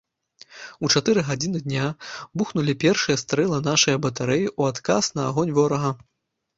[0.87, 1.85] У чатыры гадзіны дня
[2.43, 5.99] бухнулі першыя стрэлы нашае батарэі ў адказ на агонь ворага.